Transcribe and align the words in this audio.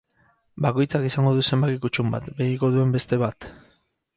Bakoitzak 0.65 1.03
izango 1.09 1.33
du 1.39 1.45
zenbaki 1.49 1.77
kuttun 1.85 2.09
bat, 2.15 2.33
begiko 2.41 2.73
duen 2.79 2.99
beste 2.99 3.21
bat. 3.27 3.49